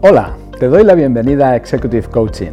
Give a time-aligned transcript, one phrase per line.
[0.00, 2.52] Hola, te doy la bienvenida a Executive Coaching.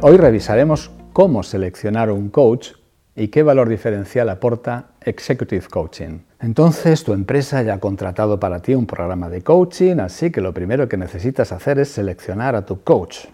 [0.00, 2.68] Hoy revisaremos cómo seleccionar un coach
[3.16, 6.20] y qué valor diferencial aporta Executive Coaching.
[6.38, 10.54] Entonces, tu empresa ya ha contratado para ti un programa de coaching, así que lo
[10.54, 13.26] primero que necesitas hacer es seleccionar a tu coach.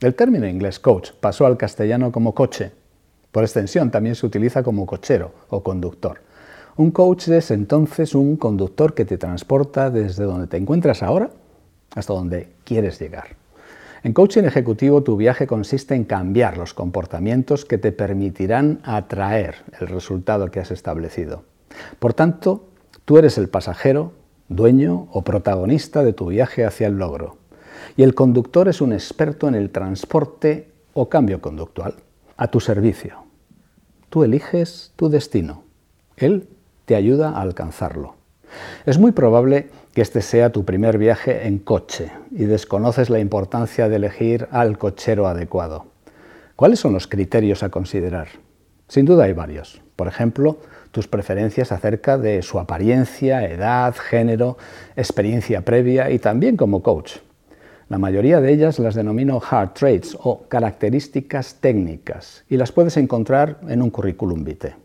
[0.00, 2.72] El término inglés coach pasó al castellano como coche.
[3.30, 6.22] Por extensión, también se utiliza como cochero o conductor.
[6.78, 11.28] Un coach es entonces un conductor que te transporta desde donde te encuentras ahora
[11.94, 13.36] hasta donde quieres llegar.
[14.02, 19.88] En coaching ejecutivo tu viaje consiste en cambiar los comportamientos que te permitirán atraer el
[19.88, 21.44] resultado que has establecido.
[21.98, 22.68] Por tanto,
[23.06, 24.12] tú eres el pasajero,
[24.48, 27.38] dueño o protagonista de tu viaje hacia el logro.
[27.96, 31.94] Y el conductor es un experto en el transporte o cambio conductual,
[32.36, 33.24] a tu servicio.
[34.10, 35.64] Tú eliges tu destino.
[36.16, 36.48] Él
[36.84, 38.16] te ayuda a alcanzarlo.
[38.86, 39.70] Es muy probable
[40.02, 45.26] este sea tu primer viaje en coche y desconoces la importancia de elegir al cochero
[45.26, 45.86] adecuado.
[46.56, 48.28] ¿Cuáles son los criterios a considerar?
[48.88, 49.80] Sin duda hay varios.
[49.96, 50.58] Por ejemplo,
[50.90, 54.58] tus preferencias acerca de su apariencia, edad, género,
[54.96, 57.16] experiencia previa y también como coach.
[57.88, 63.58] La mayoría de ellas las denomino hard traits o características técnicas y las puedes encontrar
[63.68, 64.83] en un currículum vitae.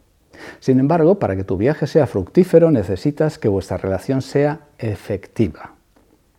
[0.60, 5.74] Sin embargo, para que tu viaje sea fructífero necesitas que vuestra relación sea efectiva.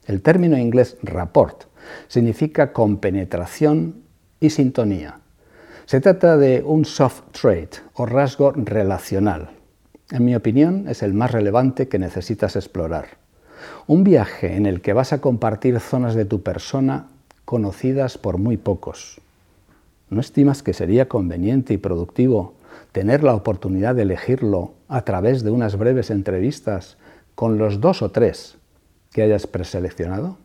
[0.06, 1.64] El término inglés rapport
[2.08, 4.02] significa compenetración
[4.40, 5.20] y sintonía.
[5.86, 9.50] Se trata de un soft trait o rasgo relacional.
[10.10, 13.18] En mi opinión, es el más relevante que necesitas explorar.
[13.86, 17.06] Un viaje en el que vas a compartir zonas de tu persona
[17.44, 19.20] conocidas por muy pocos.
[20.08, 22.54] ¿No estimas que sería conveniente y productivo
[22.92, 26.98] tener la oportunidad de elegirlo a través de unas breves entrevistas
[27.34, 28.58] con los dos o tres
[29.12, 30.38] que hayas preseleccionado?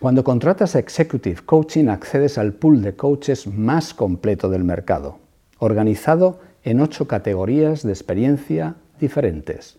[0.00, 5.18] Cuando contratas Executive Coaching accedes al pool de coaches más completo del mercado,
[5.58, 9.78] organizado en ocho categorías de experiencia diferentes.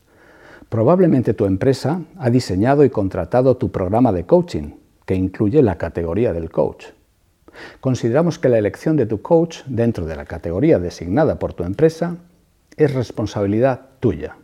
[0.69, 4.71] Probablemente tu empresa ha diseñado y contratado tu programa de coaching,
[5.05, 6.85] que incluye la categoría del coach.
[7.79, 12.17] Consideramos que la elección de tu coach dentro de la categoría designada por tu empresa
[12.77, 14.37] es responsabilidad tuya,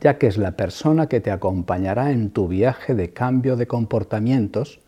[0.00, 4.80] ya que es la persona que te acompañará en tu viaje de cambio de comportamientos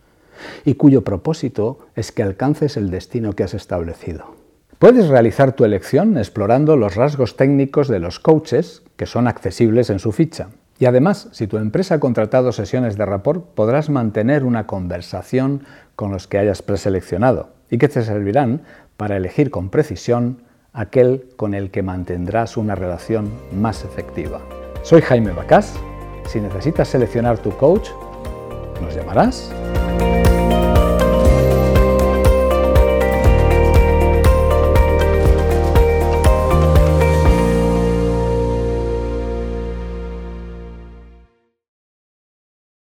[0.65, 4.35] y cuyo propósito es que alcances el destino que has establecido.
[4.79, 9.99] Puedes realizar tu elección explorando los rasgos técnicos de los coaches que son accesibles en
[9.99, 10.49] su ficha.
[10.81, 15.65] Y además, si tu empresa ha contratado sesiones de rapport, podrás mantener una conversación
[15.95, 18.63] con los que hayas preseleccionado y que te servirán
[18.97, 20.43] para elegir con precisión
[20.73, 24.41] aquel con el que mantendrás una relación más efectiva.
[24.83, 25.75] Soy Jaime Bacás.
[26.27, 27.91] Si necesitas seleccionar tu coach,
[28.81, 29.53] ¿nos llamarás?